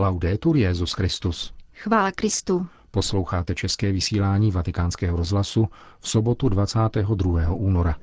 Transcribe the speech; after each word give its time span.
Laudetur 0.00 0.56
Jezus 0.56 0.92
Christus. 0.92 1.52
Chvála 1.74 2.12
Kristu. 2.12 2.66
Posloucháte 2.90 3.54
české 3.54 3.92
vysílání 3.92 4.50
Vatikánského 4.50 5.16
rozhlasu 5.16 5.68
v 6.00 6.08
sobotu 6.08 6.48
22. 6.48 7.52
února. 7.52 7.96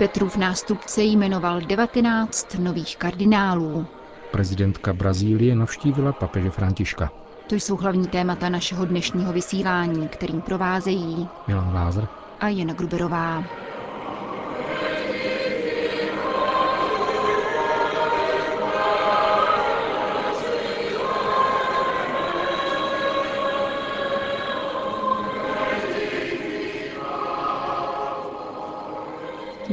Petrův 0.00 0.36
nástupce 0.36 1.02
jmenoval 1.02 1.60
19 1.60 2.54
nových 2.58 2.96
kardinálů. 2.98 3.86
Prezidentka 4.30 4.92
Brazílie 4.92 5.54
navštívila 5.56 6.12
papeže 6.12 6.50
Františka. 6.50 7.10
To 7.46 7.54
jsou 7.54 7.76
hlavní 7.76 8.08
témata 8.08 8.48
našeho 8.48 8.84
dnešního 8.84 9.32
vysílání, 9.32 10.08
kterým 10.08 10.42
provázejí 10.42 11.30
Milan 11.46 11.74
Lázr 11.74 12.08
a 12.40 12.48
Jana 12.48 12.74
Gruberová. 12.74 13.44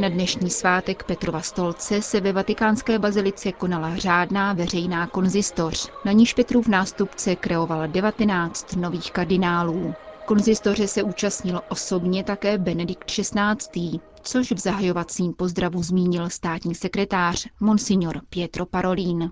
Na 0.08 0.14
dnešní 0.14 0.50
svátek 0.50 1.04
Petrova 1.04 1.42
stolce 1.42 2.02
se 2.02 2.22
ve 2.22 2.34
vatikánské 2.34 3.00
bazilice 3.00 3.52
konala 3.52 3.96
řádná 3.96 4.54
veřejná 4.54 5.08
konzistoř, 5.08 5.92
na 6.06 6.12
níž 6.12 6.34
Petrův 6.34 6.68
nástupce 6.68 7.36
kreoval 7.36 7.88
19 7.88 8.76
nových 8.76 9.12
kardinálů. 9.12 9.94
Konzistoře 10.26 10.88
se 10.88 11.04
účastnil 11.04 11.62
osobně 11.70 12.24
také 12.24 12.58
Benedikt 12.58 13.12
XVI., 13.12 14.00
což 14.22 14.52
v 14.52 14.60
zahajovacím 14.60 15.34
pozdravu 15.34 15.84
zmínil 15.84 16.30
státní 16.30 16.76
sekretář 16.76 17.48
Monsignor 17.60 18.22
Pietro 18.30 18.66
Parolin. 18.66 19.32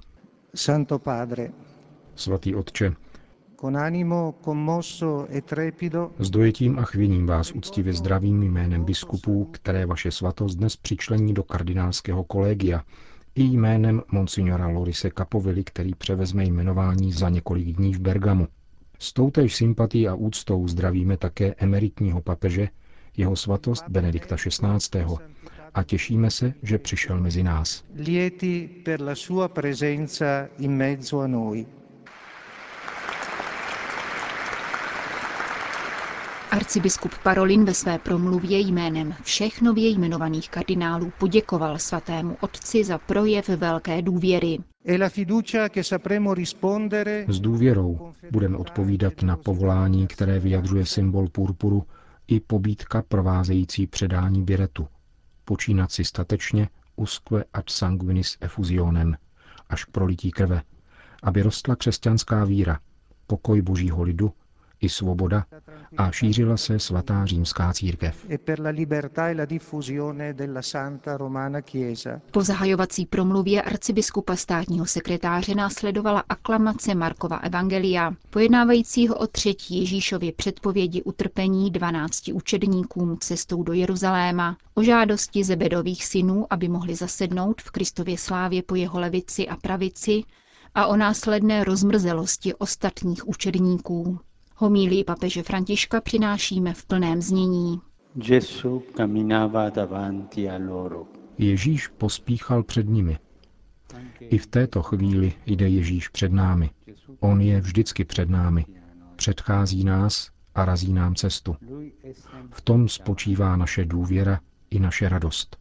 Santo 0.55 0.99
Padre, 0.99 1.49
Svatý 2.15 2.55
otče, 2.55 2.93
s 6.19 6.29
dojetím 6.29 6.79
a 6.79 6.83
chvěním 6.83 7.25
vás 7.25 7.51
úctivě 7.51 7.93
zdravím 7.93 8.43
jménem 8.43 8.83
biskupů, 8.83 9.45
které 9.45 9.85
vaše 9.85 10.11
svatost 10.11 10.57
dnes 10.57 10.75
přičlení 10.75 11.33
do 11.33 11.43
kardinálského 11.43 12.23
kolegia, 12.23 12.83
i 13.35 13.43
jménem 13.43 14.01
monsignora 14.11 14.67
Lorise 14.67 15.09
Capovili, 15.17 15.63
který 15.63 15.95
převezme 15.95 16.43
jmenování 16.45 17.11
za 17.13 17.29
několik 17.29 17.67
dní 17.67 17.93
v 17.93 17.99
Bergamu. 17.99 18.47
S 18.99 19.13
toutéž 19.13 19.55
sympatí 19.55 20.07
a 20.07 20.15
úctou 20.15 20.67
zdravíme 20.67 21.17
také 21.17 21.55
emeritního 21.57 22.21
papeže, 22.21 22.69
jeho 23.17 23.35
svatost 23.35 23.83
Benedikta 23.89 24.35
XVI. 24.35 25.05
a 25.73 25.83
těšíme 25.83 26.31
se, 26.31 26.53
že 26.63 26.77
přišel 26.77 27.19
mezi 27.19 27.43
nás. 27.43 27.83
lieti 27.95 28.69
per 28.85 29.01
la 29.01 29.15
sua 29.15 29.47
presenza 29.47 30.47
in 30.59 30.71
mezzo 30.77 31.19
a 31.19 31.27
noi. 31.27 31.65
Arcibiskup 36.51 37.11
Parolin 37.23 37.65
ve 37.65 37.73
své 37.73 37.99
promluvě 37.99 38.59
jménem 38.59 39.13
všech 39.23 39.61
nově 39.61 39.89
jmenovaných 39.89 40.49
kardinálů 40.49 41.11
poděkoval 41.19 41.79
svatému 41.79 42.37
otci 42.41 42.83
za 42.83 42.97
projev 42.97 43.49
velké 43.49 44.01
důvěry. 44.01 44.57
E 44.85 44.97
la 44.97 45.09
fiducia 45.09 45.69
che 45.69 45.83
sapremo 45.83 46.33
rispondere 46.33 47.25
S 47.27 47.39
důvěrou 47.39 48.13
budeme 48.31 48.57
odpovídat 48.57 49.21
na 49.21 49.37
povolání, 49.37 50.07
které 50.07 50.39
vyjadřuje 50.39 50.85
symbol 50.85 51.27
purpuru 51.29 51.83
i 52.27 52.39
pobídka 52.39 53.01
provázející 53.07 53.87
předání 53.87 54.43
běretu. 54.43 54.87
Počínat 55.45 55.91
si 55.91 56.05
statečně 56.05 56.69
usque 56.95 57.43
ad 57.53 57.69
sanguinis 57.69 58.37
effusionem, 58.41 59.15
až 59.69 59.85
k 59.85 59.91
prolití 59.91 60.31
krve, 60.31 60.61
aby 61.23 61.41
rostla 61.41 61.75
křesťanská 61.75 62.43
víra, 62.45 62.79
pokoj 63.27 63.61
božího 63.61 64.03
lidu 64.03 64.31
i 64.81 64.89
svoboda 64.89 65.45
a 65.97 66.11
šířila 66.11 66.57
se 66.57 66.79
svatá 66.79 67.25
římská 67.25 67.73
církev. 67.73 68.25
e 68.29 68.37
e. 72.05 72.21
Po 72.31 72.41
zahajovací 72.43 73.05
promluvě 73.05 73.61
arcibiskupa 73.61 74.35
státního 74.35 74.85
sekretáře 74.85 75.55
následovala 75.55 76.23
aklamace 76.29 76.95
Markova 76.95 77.37
Evangelia, 77.37 78.11
pojednávajícího 78.29 79.15
o 79.15 79.27
třetí 79.27 79.79
Ježíšově 79.79 80.31
předpovědi 80.33 81.03
utrpení 81.03 81.71
12 81.71 82.27
učedníkům 82.33 83.17
cestou 83.19 83.63
do 83.63 83.73
Jeruzaléma, 83.73 84.57
o 84.73 84.83
žádosti 84.83 85.43
Zebedových 85.43 86.05
synů, 86.05 86.45
aby 86.49 86.67
mohli 86.67 86.95
zasednout 86.95 87.61
v 87.61 87.71
Kristově 87.71 88.17
slávě 88.17 88.63
po 88.63 88.75
jeho 88.75 88.99
levici 88.99 89.47
a 89.47 89.55
pravici 89.55 90.23
a 90.75 90.87
o 90.87 90.95
následné 90.95 91.63
rozmrzelosti 91.63 92.53
ostatních 92.53 93.27
učedníků. 93.27 94.19
Homílii 94.57 95.03
papeže 95.03 95.43
Františka 95.43 96.01
přinášíme 96.01 96.73
v 96.73 96.85
plném 96.85 97.21
znění. 97.21 97.81
Gesù 98.13 98.83
camminava 98.97 99.69
davanti 99.69 100.49
a 100.49 100.57
loro. 100.57 101.05
Ježíš 101.37 101.87
pospíchal 101.87 102.63
před 102.63 102.87
nimi. 102.89 103.17
I 104.19 104.37
v 104.37 104.47
této 104.47 104.81
chvíli 104.81 105.33
jde 105.45 105.69
Ježíš 105.69 106.07
před 106.07 106.31
námi. 106.31 106.69
On 107.19 107.41
je 107.41 107.61
vždycky 107.61 108.05
před 108.05 108.29
námi. 108.29 108.65
Předchází 109.15 109.83
nás 109.83 110.29
a 110.55 110.65
razí 110.65 110.93
nám 110.93 111.15
cestu. 111.15 111.55
V 112.51 112.61
tom 112.61 112.89
spočívá 112.89 113.55
naše 113.55 113.85
důvěra 113.85 114.39
i 114.69 114.79
naše 114.79 115.09
radost. 115.09 115.57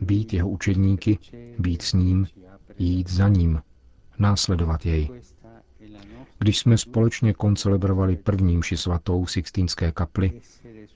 Být 0.00 0.32
jeho 0.32 0.48
učedníky, 0.48 1.18
být 1.58 1.82
s 1.82 1.92
ním, 1.92 2.26
jít 2.78 3.10
za 3.10 3.28
ním, 3.28 3.62
následovat 4.18 4.86
jej. 4.86 5.10
Když 6.38 6.58
jsme 6.58 6.78
společně 6.78 7.32
koncelebrovali 7.34 8.16
první 8.16 8.56
mši 8.56 8.76
svatou 8.76 9.26
Sixtínské 9.26 9.92
kapli, 9.92 10.40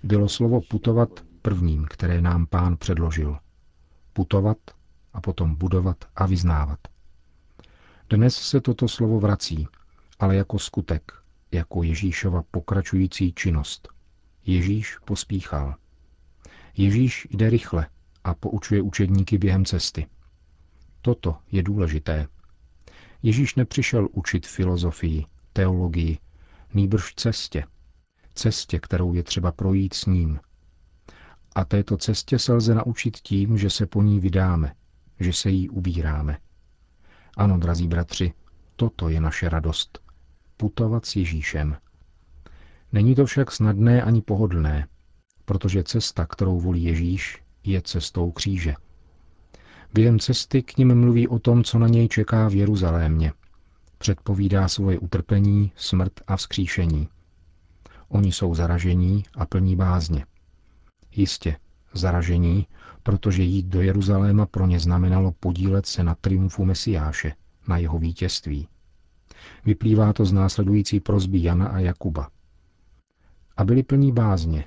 bylo 0.02 0.28
slovo 0.28 0.60
putovat 0.60 1.08
prvním, 1.42 1.86
které 1.90 2.20
nám 2.20 2.46
pán 2.46 2.76
předložil. 2.76 3.38
Putovat 4.12 4.58
a 5.12 5.20
potom 5.20 5.54
budovat 5.54 6.04
a 6.16 6.26
vyznávat. 6.26 6.78
Dnes 8.10 8.34
se 8.36 8.60
toto 8.60 8.88
slovo 8.88 9.20
vrací, 9.20 9.68
ale 10.18 10.36
jako 10.36 10.58
skutek, 10.58 11.12
jako 11.52 11.82
Ježíšova 11.82 12.42
pokračující 12.50 13.32
činnost. 13.32 13.88
Ježíš 14.46 14.98
pospíchal. 15.04 15.74
Ježíš 16.76 17.28
jde 17.30 17.50
rychle 17.50 17.86
a 18.24 18.34
poučuje 18.34 18.82
učedníky 18.82 19.38
během 19.38 19.64
cesty. 19.64 20.06
Toto 21.02 21.36
je 21.52 21.62
důležité. 21.62 22.26
Ježíš 23.22 23.54
nepřišel 23.54 24.08
učit 24.12 24.46
filozofii, 24.46 25.26
teologii, 25.52 26.18
nýbrž 26.74 27.14
cestě. 27.14 27.64
Cestě, 28.34 28.78
kterou 28.78 29.14
je 29.14 29.22
třeba 29.22 29.52
projít 29.52 29.94
s 29.94 30.06
ním. 30.06 30.40
A 31.54 31.64
této 31.64 31.96
cestě 31.96 32.38
se 32.38 32.52
lze 32.52 32.74
naučit 32.74 33.16
tím, 33.16 33.58
že 33.58 33.70
se 33.70 33.86
po 33.86 34.02
ní 34.02 34.20
vydáme, 34.20 34.74
že 35.20 35.32
se 35.32 35.50
jí 35.50 35.68
ubíráme. 35.68 36.38
Ano, 37.36 37.58
drazí 37.58 37.88
bratři, 37.88 38.32
toto 38.76 39.08
je 39.08 39.20
naše 39.20 39.48
radost. 39.48 39.98
Putovat 40.56 41.06
s 41.06 41.16
Ježíšem. 41.16 41.76
Není 42.92 43.14
to 43.14 43.26
však 43.26 43.52
snadné 43.52 44.02
ani 44.02 44.22
pohodlné, 44.22 44.88
protože 45.44 45.82
cesta, 45.82 46.26
kterou 46.26 46.60
volí 46.60 46.84
Ježíš, 46.84 47.42
je 47.64 47.82
cestou 47.82 48.30
kříže. 48.30 48.74
Během 49.92 50.18
cesty 50.18 50.62
k 50.62 50.76
ním 50.76 51.00
mluví 51.00 51.28
o 51.28 51.38
tom, 51.38 51.64
co 51.64 51.78
na 51.78 51.88
něj 51.88 52.08
čeká 52.08 52.48
v 52.48 52.54
Jeruzalémě. 52.54 53.32
Předpovídá 53.98 54.68
svoje 54.68 54.98
utrpení, 54.98 55.72
smrt 55.76 56.12
a 56.26 56.36
vzkříšení. 56.36 57.08
Oni 58.08 58.32
jsou 58.32 58.54
zaražení 58.54 59.24
a 59.34 59.46
plní 59.46 59.76
bázně. 59.76 60.26
Jistě, 61.12 61.56
zaražení, 61.94 62.66
protože 63.02 63.42
jít 63.42 63.66
do 63.66 63.82
Jeruzaléma 63.82 64.46
pro 64.46 64.66
ně 64.66 64.80
znamenalo 64.80 65.32
podílet 65.40 65.86
se 65.86 66.04
na 66.04 66.14
triumfu 66.14 66.64
Mesiáše, 66.64 67.32
na 67.68 67.78
jeho 67.78 67.98
vítězství. 67.98 68.68
Vyplývá 69.64 70.12
to 70.12 70.24
z 70.24 70.32
následující 70.32 71.00
prozby 71.00 71.42
Jana 71.42 71.68
a 71.68 71.78
Jakuba. 71.78 72.28
A 73.56 73.64
byli 73.64 73.82
plní 73.82 74.12
bázně, 74.12 74.64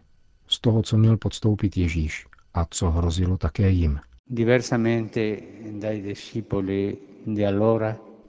z 0.48 0.60
toho, 0.60 0.84
co 0.84 0.98
měl 0.98 1.18
podstoupit 1.18 1.78
Ježíš 1.78 2.28
a 2.54 2.66
co 2.70 2.92
hrozilo 2.92 3.38
také 3.38 3.70
jim. 3.70 4.00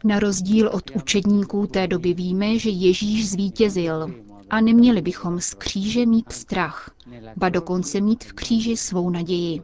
Na 0.04 0.18
rozdíl 0.18 0.68
od 0.68 0.90
učedníků 0.96 1.66
té 1.66 1.86
doby 1.86 2.14
víme, 2.14 2.58
že 2.58 2.70
Ježíš 2.70 3.30
zvítězil 3.30 4.14
a 4.50 4.60
neměli 4.60 5.02
bychom 5.02 5.40
z 5.40 5.54
kříže 5.54 6.06
mít 6.06 6.32
strach, 6.32 6.94
ba 7.36 7.48
dokonce 7.48 8.00
mít 8.00 8.24
v 8.24 8.32
kříži 8.32 8.76
svou 8.76 9.10
naději. 9.10 9.62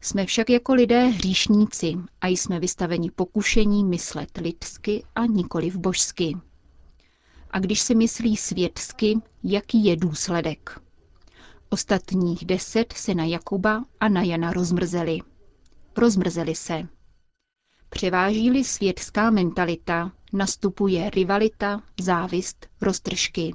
Jsme 0.00 0.26
však 0.26 0.50
jako 0.50 0.74
lidé 0.74 1.06
hříšníci 1.06 1.94
a 2.20 2.26
jsme 2.26 2.60
vystaveni 2.60 3.10
pokušení 3.10 3.84
myslet 3.84 4.36
lidsky 4.36 5.04
a 5.14 5.26
nikoli 5.26 5.70
v 5.70 5.76
božsky. 5.76 6.36
A 7.50 7.58
když 7.58 7.80
se 7.80 7.94
myslí 7.94 8.36
světsky, 8.36 9.18
jaký 9.44 9.84
je 9.84 9.96
důsledek? 9.96 10.85
Ostatních 11.68 12.44
deset 12.44 12.92
se 12.92 13.14
na 13.14 13.24
Jakuba 13.24 13.84
a 14.00 14.08
na 14.08 14.22
Jana 14.22 14.52
rozmrzeli. 14.52 15.18
Rozmrzeli 15.96 16.54
se. 16.54 16.88
Převáží-li 17.88 18.64
světská 18.64 19.30
mentalita, 19.30 20.12
nastupuje 20.32 21.10
rivalita, 21.10 21.82
závist, 22.00 22.66
roztržky. 22.80 23.54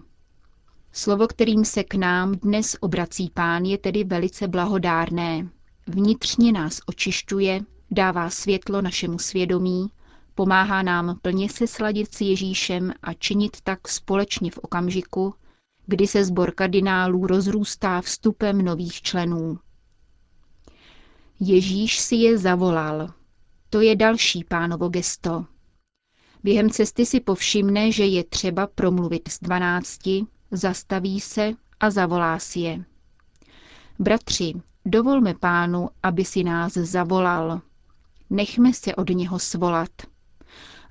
Slovo, 0.92 1.28
kterým 1.28 1.66
se 1.66 1.84
k 1.84 1.96
nám 1.96 2.32
dnes 2.36 2.76
obrací 2.80 3.30
pán, 3.34 3.66
je 3.66 3.78
tedy 3.78 4.04
velice 4.04 4.48
blahodárné. 4.48 5.50
Vnitřně 5.88 6.52
nás 6.52 6.80
očišťuje, 6.86 7.62
dává 7.92 8.30
světlo 8.30 8.82
našemu 8.82 9.20
svědomí, 9.20 9.88
pomáhá 10.36 10.82
nám 10.82 11.20
plně 11.22 11.50
se 11.50 11.68
sladit 11.68 12.16
s 12.16 12.22
Ježíšem 12.22 12.94
a 13.02 13.14
činit 13.14 13.58
tak 13.64 13.88
společně 13.88 14.52
v 14.52 14.58
okamžiku, 14.58 15.34
kdy 15.92 16.08
se 16.08 16.26
sbor 16.26 16.52
kardinálů 16.52 17.28
rozrůstá 17.28 18.02
vstupem 18.02 18.62
nových 18.62 19.02
členů. 19.02 19.60
Ježíš 21.40 22.00
si 22.00 22.16
je 22.16 22.38
zavolal. 22.38 23.14
To 23.70 23.82
je 23.82 23.96
další 23.96 24.44
pánovo 24.44 24.90
gesto. 24.90 25.46
Během 26.44 26.70
cesty 26.70 27.06
si 27.06 27.20
povšimne, 27.20 27.92
že 27.92 28.06
je 28.06 28.24
třeba 28.24 28.68
promluvit 28.68 29.28
s 29.28 29.40
dvanácti, 29.40 30.26
zastaví 30.52 31.20
se 31.20 31.54
a 31.80 31.90
zavolá 31.90 32.40
si 32.40 32.60
je. 32.60 32.86
Bratři, 34.00 34.54
dovolme 34.86 35.34
pánu, 35.34 35.90
aby 36.04 36.26
si 36.26 36.44
nás 36.44 36.74
zavolal. 36.74 37.62
Nechme 38.30 38.74
se 38.74 38.96
od 38.96 39.10
něho 39.10 39.40
svolat. 39.40 39.92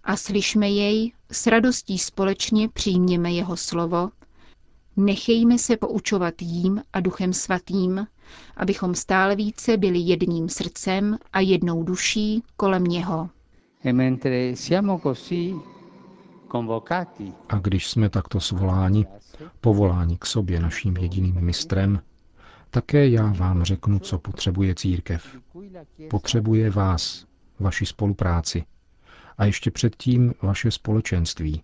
A 0.05 0.17
slyšme 0.17 0.71
jej, 0.71 1.13
s 1.33 1.47
radostí 1.47 1.99
společně 1.99 2.69
přijměme 2.69 3.33
jeho 3.33 3.57
slovo, 3.57 4.11
nechejme 4.97 5.59
se 5.59 5.77
poučovat 5.77 6.35
jím 6.43 6.83
a 6.93 7.01
duchem 7.01 7.33
svatým, 7.33 8.07
abychom 8.57 8.95
stále 8.95 9.37
více 9.37 9.77
byli 9.77 9.99
jedním 9.99 10.49
srdcem 10.49 11.19
a 11.33 11.41
jednou 11.41 11.83
duší 11.83 12.43
kolem 12.57 12.85
něho. 12.85 13.31
E 13.85 13.93
a 17.49 17.59
když 17.59 17.91
jsme 17.91 18.09
takto 18.09 18.41
svoláni, 18.41 19.07
povoláni 19.61 20.17
k 20.19 20.27
sobě 20.27 20.61
naším 20.61 20.97
jediným 20.97 21.41
mistrem, 21.41 22.03
také 22.71 23.09
já 23.09 23.33
vám 23.33 23.63
řeknu, 23.63 23.99
co 23.99 24.19
potřebuje 24.19 24.75
církev. 24.75 25.37
Potřebuje 26.11 26.71
vás, 26.71 27.27
vaši 27.61 27.87
spolupráci 27.87 28.65
a 29.39 29.45
ještě 29.45 29.71
předtím 29.71 30.35
vaše 30.43 30.71
společenství. 30.71 31.63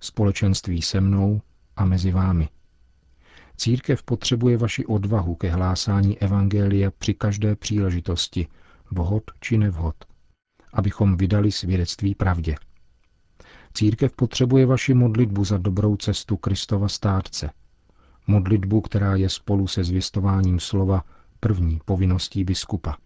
Společenství 0.00 0.82
se 0.82 1.00
mnou 1.00 1.40
a 1.76 1.84
mezi 1.84 2.10
vámi. 2.10 2.48
Církev 3.58 4.02
potřebuje 4.02 4.56
vaši 4.56 4.86
odvahu 4.86 5.34
ke 5.34 5.50
hlásání 5.50 6.18
Evangelia 6.18 6.90
při 6.98 7.14
každé 7.14 7.56
příležitosti, 7.56 8.46
vhod 8.90 9.22
či 9.40 9.58
nevhod, 9.58 9.96
abychom 10.72 11.16
vydali 11.16 11.52
svědectví 11.52 12.14
pravdě. 12.14 12.54
Církev 13.74 14.12
potřebuje 14.16 14.66
vaši 14.66 14.94
modlitbu 14.94 15.44
za 15.44 15.58
dobrou 15.58 15.96
cestu 15.96 16.36
Kristova 16.36 16.88
státce. 16.88 17.50
Modlitbu, 18.26 18.80
která 18.80 19.16
je 19.16 19.28
spolu 19.28 19.66
se 19.66 19.84
zvěstováním 19.84 20.60
slova 20.60 21.04
první 21.40 21.80
povinností 21.84 22.44
biskupa. 22.44 22.96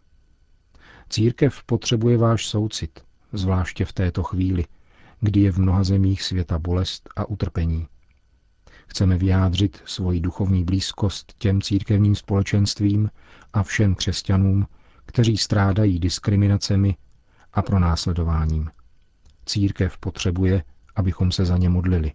Církev 1.08 1.62
potřebuje 1.62 2.16
váš 2.16 2.46
soucit, 2.46 3.04
zvláště 3.32 3.84
v 3.84 3.92
této 3.92 4.22
chvíli, 4.22 4.64
kdy 5.20 5.40
je 5.40 5.52
v 5.52 5.58
mnoha 5.58 5.84
zemích 5.84 6.22
světa 6.22 6.58
bolest 6.58 7.08
a 7.16 7.24
utrpení. 7.28 7.86
Chceme 8.86 9.18
vyjádřit 9.18 9.82
svoji 9.84 10.20
duchovní 10.20 10.64
blízkost 10.64 11.34
těm 11.38 11.62
církevním 11.62 12.14
společenstvím 12.14 13.10
a 13.52 13.62
všem 13.62 13.94
křesťanům, 13.94 14.66
kteří 15.06 15.36
strádají 15.36 15.98
diskriminacemi 15.98 16.96
a 17.52 17.62
pronásledováním. 17.62 18.70
Církev 19.46 19.98
potřebuje, 19.98 20.64
abychom 20.96 21.32
se 21.32 21.44
za 21.44 21.58
ně 21.58 21.68
modlili, 21.68 22.12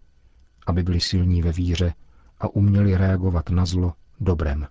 aby 0.68 0.84
byli 0.84 1.00
silní 1.00 1.42
ve 1.42 1.52
víře 1.52 1.94
a 2.40 2.48
uměli 2.48 2.98
reagovat 2.98 3.50
na 3.50 3.66
zlo 3.66 3.94
dobrem. 4.20 4.68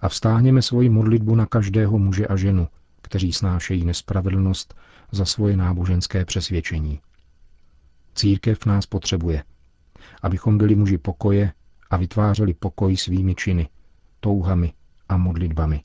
A 0.00 0.08
vstáhněme 0.08 0.62
svoji 0.62 0.88
modlitbu 0.88 1.34
na 1.34 1.46
každého 1.46 1.98
muže 1.98 2.26
a 2.26 2.36
ženu, 2.36 2.68
kteří 3.02 3.32
snášejí 3.32 3.84
nespravedlnost 3.84 4.74
za 5.12 5.24
svoje 5.24 5.56
náboženské 5.56 6.24
přesvědčení. 6.24 7.00
Církev 8.14 8.66
nás 8.66 8.86
potřebuje, 8.86 9.44
abychom 10.22 10.58
byli 10.58 10.74
muži 10.76 10.98
pokoje 10.98 11.52
a 11.90 11.96
vytvářeli 11.96 12.54
pokoj 12.54 12.96
svými 12.96 13.34
činy, 13.34 13.68
touhami 14.20 14.72
a 15.08 15.16
modlitbami. 15.16 15.82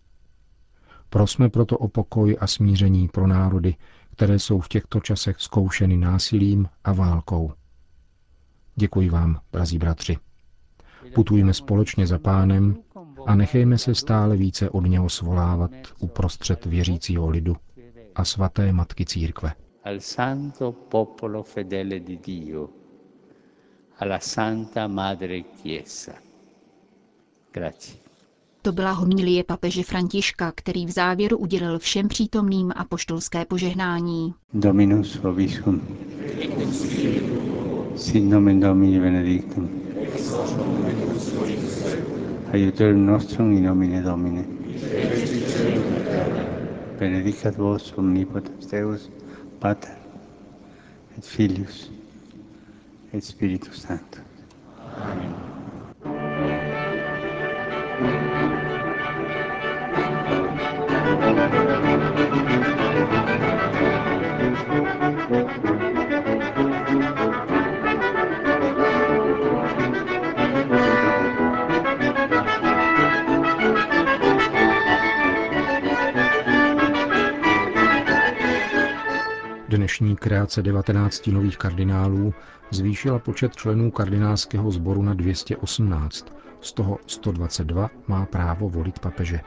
Prosme 1.10 1.50
proto 1.50 1.78
o 1.78 1.88
pokoj 1.88 2.38
a 2.40 2.48
smíření 2.48 3.08
pro 3.08 3.28
národy, 3.28 3.76
které 4.12 4.40
jsou 4.40 4.60
v 4.60 4.68
těchto 4.68 5.00
časech 5.00 5.36
zkoušeny 5.40 5.98
násilím 5.98 6.68
a 6.84 6.94
válkou. 6.94 7.54
Děkuji 8.76 9.10
vám, 9.10 9.40
drazí 9.54 9.78
bratři. 9.78 10.18
Putujme 11.16 11.54
společně 11.54 12.08
za 12.08 12.20
pánem 12.20 12.76
a 13.26 13.36
nechejme 13.36 13.78
se 13.78 13.96
stále 13.96 14.38
více 14.38 14.70
od 14.70 14.82
něho 14.82 15.10
svolávat 15.10 15.72
uprostřed 16.00 16.66
věřícího 16.66 17.30
lidu 17.30 17.56
a 18.16 18.26
svaté 18.26 18.72
matky 18.74 19.06
církve. 19.06 19.54
Al 19.84 20.00
santo 20.00 20.72
popolo 20.72 21.44
fedele 21.44 22.00
di 22.00 22.18
Dio, 22.18 22.70
alla 24.00 24.20
Santa 24.20 24.88
Madre 24.88 25.42
Chiesa. 25.62 26.12
Grazie. 27.54 27.96
To 28.62 28.72
byla 28.72 28.92
homilie 28.92 29.44
papeže 29.44 29.84
Františka, 29.84 30.52
který 30.56 30.86
v 30.86 30.90
závěru 30.92 31.38
udělil 31.38 31.80
všem 31.80 32.08
přítomným 32.08 32.72
apoštolské 32.76 33.46
požehnání. 33.46 34.34
Dominus 34.54 35.16
vobiscum. 35.16 35.82
Sin 37.96 38.30
nomen 38.30 38.60
Domini 38.60 39.00
benedictum. 39.00 39.70
Aiutorium 42.54 43.06
nostrum 43.06 43.52
in 43.52 43.64
nomine 43.66 44.02
Domini. 44.02 44.46
Benedicat 47.00 47.56
vos 47.56 47.94
omnipotens 47.98 48.66
Deus, 48.66 49.12
Pater 49.60 49.96
et 51.18 51.26
Filius 51.26 51.92
et 53.16 53.22
Spiritus 53.22 53.88
Dnešní 79.76 80.16
kreace 80.16 80.62
19 80.62 81.28
nových 81.28 81.58
kardinálů 81.58 82.34
zvýšila 82.72 83.20
počet 83.20 83.56
členů 83.56 83.92
kardinálského 83.92 84.72
sboru 84.72 85.02
na 85.02 85.14
218, 85.14 86.34
z 86.62 86.72
toho 86.72 87.00
122 87.08 87.90
má 88.08 88.26
právo 88.26 88.70
volit 88.70 89.00
papeže. 89.00 89.40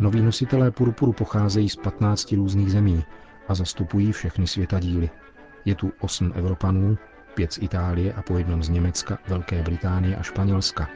Noví 0.00 0.22
nositelé 0.22 0.70
purpuru 0.70 1.12
pocházejí 1.12 1.68
z 1.68 1.76
15 1.76 2.32
různých 2.32 2.72
zemí 2.72 3.04
a 3.48 3.54
zastupují 3.54 4.12
všechny 4.12 4.46
světadíly. 4.46 5.10
Je 5.64 5.74
tu 5.74 5.92
8 6.00 6.32
Evropanů, 6.34 6.98
5 7.34 7.52
z 7.52 7.58
Itálie 7.58 8.12
a 8.12 8.22
po 8.22 8.38
jednom 8.38 8.62
z 8.62 8.68
Německa, 8.68 9.18
Velké 9.28 9.62
Británie 9.62 10.16
a 10.16 10.22
Španělska 10.22 10.88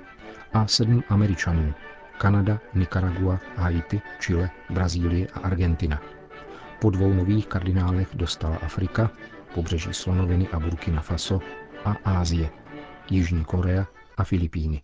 a 0.52 0.66
7 0.66 1.04
Američanů, 1.08 1.74
Kanada, 2.18 2.60
Nicaragua, 2.74 3.40
Haiti, 3.56 4.02
Chile, 4.20 4.50
Brazílie 4.70 5.26
a 5.34 5.40
Argentina. 5.40 6.00
Po 6.80 6.90
dvou 6.90 7.14
nových 7.14 7.46
kardinálech 7.46 8.08
dostala 8.14 8.56
Afrika, 8.56 9.10
pobřeží 9.54 9.88
Slonoviny 9.92 10.48
a 10.48 10.60
Burkina 10.60 11.02
Faso 11.02 11.40
a 11.84 11.96
Ázie, 12.04 12.50
Jižní 13.10 13.44
Korea 13.44 13.86
a 14.16 14.24
Filipíny. 14.24 14.82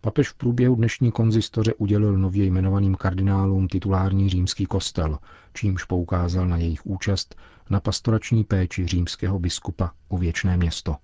Papež 0.00 0.28
v 0.28 0.34
průběhu 0.34 0.74
dnešní 0.74 1.12
konzistoře 1.12 1.74
udělil 1.74 2.18
nově 2.18 2.44
jmenovaným 2.44 2.94
kardinálům 2.94 3.68
titulární 3.68 4.28
římský 4.28 4.66
kostel, 4.66 5.18
čímž 5.54 5.84
poukázal 5.84 6.46
na 6.48 6.56
jejich 6.56 6.86
účast 6.86 7.34
na 7.70 7.80
pastorační 7.80 8.44
péči 8.44 8.86
římského 8.86 9.38
biskupa 9.38 9.90
o 10.08 10.18
věčné 10.18 10.56
město. 10.56 10.96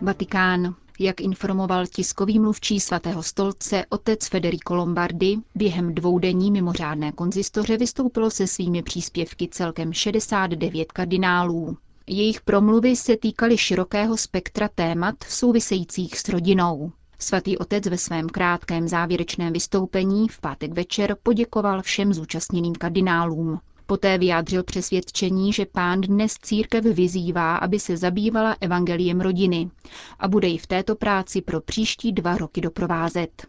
Vatikán. 0.00 0.81
Jak 0.98 1.20
informoval 1.20 1.86
tiskový 1.86 2.38
mluvčí 2.38 2.80
svatého 2.80 3.22
stolce 3.22 3.84
otec 3.88 4.28
Federico 4.28 4.74
Lombardi, 4.74 5.38
během 5.54 5.94
dvoudenní 5.94 6.50
mimořádné 6.50 7.12
konzistoře 7.12 7.76
vystoupilo 7.76 8.30
se 8.30 8.46
svými 8.46 8.82
příspěvky 8.82 9.48
celkem 9.48 9.92
69 9.92 10.92
kardinálů. 10.92 11.76
Jejich 12.06 12.40
promluvy 12.40 12.96
se 12.96 13.16
týkaly 13.16 13.58
širokého 13.58 14.16
spektra 14.16 14.68
témat 14.68 15.14
souvisejících 15.28 16.18
s 16.18 16.28
rodinou. 16.28 16.92
Svatý 17.18 17.58
otec 17.58 17.86
ve 17.86 17.98
svém 17.98 18.28
krátkém 18.28 18.88
závěrečném 18.88 19.52
vystoupení 19.52 20.28
v 20.28 20.40
pátek 20.40 20.72
večer 20.72 21.16
poděkoval 21.22 21.82
všem 21.82 22.14
zúčastněným 22.14 22.74
kardinálům. 22.74 23.60
Poté 23.92 24.18
vyjádřil 24.18 24.62
přesvědčení, 24.62 25.52
že 25.52 25.66
pán 25.66 26.00
dnes 26.00 26.34
církev 26.42 26.84
vyzývá, 26.84 27.56
aby 27.56 27.80
se 27.80 27.96
zabývala 27.96 28.56
evangeliem 28.60 29.20
rodiny 29.20 29.70
a 30.18 30.28
bude 30.28 30.48
ji 30.48 30.58
v 30.58 30.66
této 30.66 30.96
práci 30.96 31.42
pro 31.42 31.60
příští 31.60 32.12
dva 32.12 32.36
roky 32.36 32.60
doprovázet. 32.60 33.46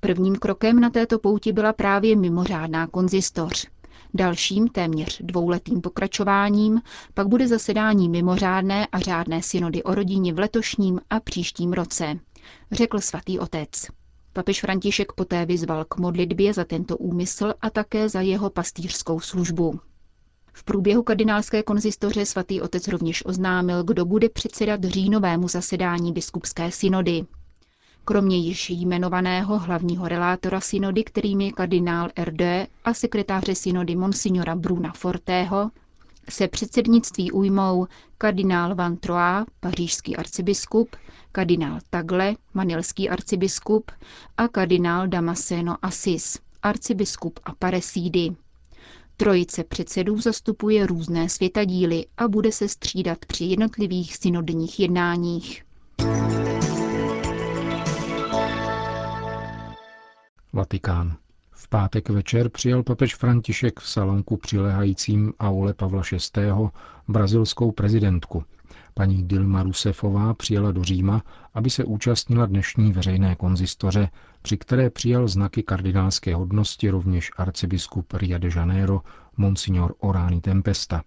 Prvním 0.00 0.36
krokem 0.36 0.80
na 0.80 0.90
této 0.90 1.18
pouti 1.18 1.52
byla 1.52 1.72
právě 1.72 2.16
mimořádná 2.16 2.86
konzistoř. 2.86 3.66
Dalším 4.14 4.68
téměř 4.68 5.18
dvouletým 5.24 5.80
pokračováním 5.80 6.80
pak 7.14 7.28
bude 7.28 7.48
zasedání 7.48 8.08
mimořádné 8.08 8.86
a 8.86 8.98
řádné 9.00 9.42
synody 9.42 9.82
o 9.82 9.94
rodině 9.94 10.32
v 10.34 10.38
letošním 10.38 11.00
a 11.10 11.20
příštím 11.20 11.72
roce, 11.72 12.18
řekl 12.72 13.00
svatý 13.00 13.38
otec. 13.38 13.86
Papež 14.32 14.60
František 14.60 15.12
poté 15.12 15.46
vyzval 15.46 15.84
k 15.84 15.96
modlitbě 15.96 16.54
za 16.54 16.64
tento 16.64 16.96
úmysl 16.96 17.54
a 17.60 17.70
také 17.70 18.08
za 18.08 18.20
jeho 18.20 18.50
pastýřskou 18.50 19.20
službu. 19.20 19.80
V 20.52 20.64
průběhu 20.64 21.02
kardinálské 21.02 21.62
konzistoře 21.62 22.26
svatý 22.26 22.60
otec 22.60 22.88
rovněž 22.88 23.26
oznámil, 23.26 23.84
kdo 23.84 24.04
bude 24.04 24.28
předsedat 24.28 24.84
říjnovému 24.84 25.48
zasedání 25.48 26.12
biskupské 26.12 26.70
synody. 26.70 27.24
Kromě 28.04 28.36
již 28.36 28.70
jmenovaného 28.70 29.58
hlavního 29.58 30.08
relátora 30.08 30.60
synody, 30.60 31.04
kterým 31.04 31.40
je 31.40 31.52
kardinál 31.52 32.08
RD 32.24 32.42
a 32.84 32.94
sekretáře 32.94 33.54
synody 33.54 33.96
Monsignora 33.96 34.54
Bruna 34.54 34.92
Fortého, 34.92 35.70
se 36.30 36.48
předsednictví 36.48 37.32
ujmou 37.32 37.86
kardinál 38.18 38.74
Van 38.74 38.96
Troa, 38.96 39.46
pařížský 39.60 40.16
arcibiskup, 40.16 40.96
kardinál 41.32 41.78
Tagle, 41.90 42.34
manilský 42.54 43.08
arcibiskup 43.08 43.90
a 44.36 44.48
kardinál 44.48 45.08
Damaseno 45.08 45.76
Assis, 45.82 46.38
arcibiskup 46.62 47.40
a 47.44 47.54
Paresídy. 47.54 48.36
Trojice 49.16 49.64
předsedů 49.64 50.20
zastupuje 50.20 50.86
různé 50.86 51.28
světadíly 51.28 52.06
a 52.16 52.28
bude 52.28 52.52
se 52.52 52.68
střídat 52.68 53.18
při 53.26 53.44
jednotlivých 53.44 54.16
synodních 54.16 54.80
jednáních. 54.80 55.64
Vatikán. 60.52 61.19
Pátek 61.72 62.08
večer 62.08 62.48
přijal 62.48 62.82
papež 62.82 63.14
František 63.14 63.80
v 63.80 63.88
salonku 63.88 64.36
přilehajícím 64.36 65.32
aule 65.40 65.74
Pavla 65.74 66.02
VI. 66.36 66.40
brazilskou 67.08 67.72
prezidentku. 67.72 68.44
Paní 68.94 69.28
Dilma 69.28 69.62
Rousseffová 69.62 70.34
přijela 70.34 70.72
do 70.72 70.84
Říma, 70.84 71.22
aby 71.54 71.70
se 71.70 71.84
účastnila 71.84 72.46
dnešní 72.46 72.92
veřejné 72.92 73.34
konzistoře, 73.34 74.08
při 74.42 74.56
které 74.56 74.90
přijal 74.90 75.28
znaky 75.28 75.62
kardinálské 75.62 76.34
hodnosti 76.34 76.90
rovněž 76.90 77.30
arcibiskup 77.36 78.12
Ria 78.12 78.38
de 78.38 78.48
Janeiro, 78.56 79.00
monsignor 79.36 79.94
Orani 79.98 80.40
Tempesta. 80.40 81.02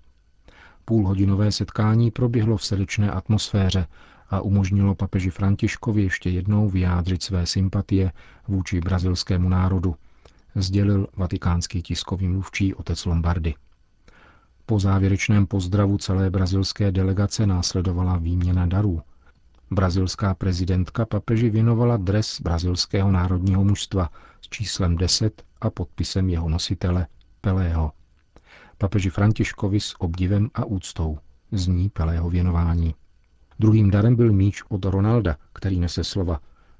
Půlhodinové 0.86 1.52
setkání 1.52 2.12
proběhlo 2.12 2.58
v 2.58 2.66
srdečné 2.66 3.12
atmosféře 3.12 3.88
a 4.30 4.42
umožnilo 4.42 4.96
papeži 4.96 5.30
Františkovi 5.30 6.04
ještě 6.04 6.30
jednou 6.30 6.70
vyjádřit 6.70 7.24
své 7.24 7.46
sympatie 7.46 8.12
vůči 8.48 8.80
brazilskému 8.80 9.50
národu, 9.50 9.96
sdělil 10.56 11.08
vatikánský 11.16 11.82
tiskový 11.82 12.28
mluvčí 12.28 12.74
otec 12.74 13.06
Lombardy. 13.06 13.54
Po 14.66 14.80
závěrečném 14.80 15.48
pozdravu 15.48 15.98
celé 15.98 16.30
brazilské 16.30 16.92
delegace 16.92 17.48
následovala 17.48 18.18
výměna 18.18 18.66
darů. 18.66 19.02
Brazilská 19.72 20.34
prezidentka 20.34 21.06
papeži 21.06 21.50
věnovala 21.50 21.98
dres 21.98 22.42
brazilského 22.42 23.12
národního 23.12 23.64
mužstva 23.64 24.10
s 24.42 24.50
číslem 24.50 24.96
10 24.96 25.44
a 25.62 25.70
podpisem 25.70 26.30
jeho 26.30 26.50
nositele 26.50 27.08
Pelého. 27.42 27.92
Papeži 28.78 29.10
Františkovi 29.10 29.80
s 29.80 30.02
obdivem 30.02 30.50
a 30.54 30.66
úctou 30.66 31.18
zní 31.52 31.90
Pelého 31.90 32.30
věnování. 32.30 32.96
Druhým 33.60 33.92
darem 33.92 34.16
byl 34.16 34.34
míč 34.34 34.64
od 34.70 34.86
Ronalda, 34.86 35.38
který 35.54 35.80
nese 35.80 36.04
slova 36.04 36.40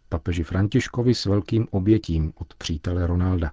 papeži 0.10 0.44
Františkovi 0.44 1.16
s 1.16 1.26
velkým 1.26 1.68
obětím 1.72 2.34
od 2.36 2.54
přítele 2.54 3.08
Ronalda. 3.08 3.52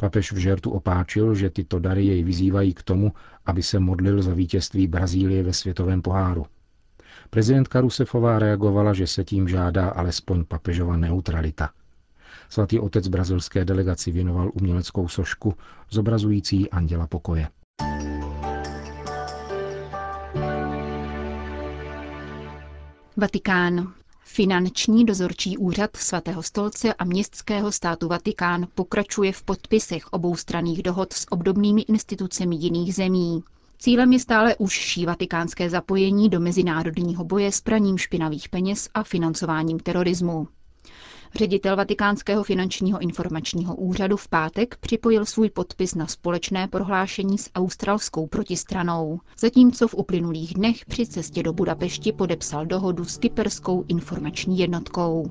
Papež 0.00 0.32
v 0.32 0.36
žertu 0.36 0.70
opáčil, 0.70 1.34
že 1.34 1.50
tyto 1.50 1.78
dary 1.78 2.06
jej 2.06 2.24
vyzývají 2.24 2.74
k 2.74 2.82
tomu, 2.82 3.12
aby 3.46 3.62
se 3.62 3.78
modlil 3.78 4.22
za 4.22 4.34
vítězství 4.34 4.86
Brazílie 4.86 5.42
ve 5.42 5.52
světovém 5.52 6.02
poháru. 6.02 6.46
Prezidentka 7.30 7.80
Rusefová 7.80 8.38
reagovala, 8.38 8.94
že 8.94 9.06
se 9.06 9.24
tím 9.24 9.48
žádá 9.48 9.88
alespoň 9.88 10.44
papežova 10.44 10.96
neutralita. 10.96 11.70
Svatý 12.48 12.78
otec 12.78 13.08
brazilské 13.08 13.64
delegaci 13.64 14.10
věnoval 14.10 14.50
uměleckou 14.54 15.08
sošku 15.08 15.54
zobrazující 15.90 16.70
anděla 16.70 17.06
pokoje. 17.06 17.48
Vatikán. 23.16 23.99
Finanční 24.32 25.04
dozorčí 25.04 25.58
úřad 25.58 25.96
svatého 25.96 26.42
stolce 26.42 26.94
a 26.94 27.04
městského 27.04 27.72
státu 27.72 28.08
Vatikán 28.08 28.66
pokračuje 28.74 29.32
v 29.32 29.42
podpisech 29.42 30.06
oboustranných 30.12 30.82
dohod 30.82 31.12
s 31.12 31.26
obdobnými 31.32 31.80
institucemi 31.82 32.56
jiných 32.56 32.94
zemí. 32.94 33.42
Cílem 33.78 34.12
je 34.12 34.18
stále 34.18 34.56
užší 34.56 35.06
vatikánské 35.06 35.70
zapojení 35.70 36.28
do 36.28 36.40
mezinárodního 36.40 37.24
boje 37.24 37.52
s 37.52 37.60
praním 37.60 37.98
špinavých 37.98 38.48
peněz 38.48 38.88
a 38.94 39.02
financováním 39.02 39.78
terorismu. 39.78 40.48
Ředitel 41.34 41.76
Vatikánského 41.76 42.44
finančního 42.44 42.98
informačního 42.98 43.76
úřadu 43.76 44.16
v 44.16 44.28
pátek 44.28 44.76
připojil 44.80 45.26
svůj 45.26 45.50
podpis 45.50 45.94
na 45.94 46.06
společné 46.06 46.68
prohlášení 46.68 47.38
s 47.38 47.50
australskou 47.54 48.26
protistranou, 48.26 49.20
zatímco 49.38 49.88
v 49.88 49.94
uplynulých 49.94 50.54
dnech 50.54 50.84
při 50.86 51.06
cestě 51.06 51.42
do 51.42 51.52
Budapešti 51.52 52.12
podepsal 52.12 52.66
dohodu 52.66 53.04
s 53.04 53.18
kyperskou 53.18 53.84
informační 53.88 54.58
jednotkou. 54.58 55.30